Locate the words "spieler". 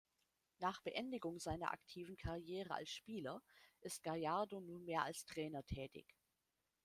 2.89-3.39